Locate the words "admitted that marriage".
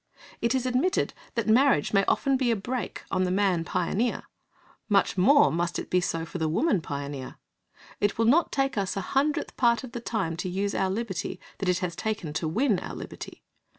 0.65-1.93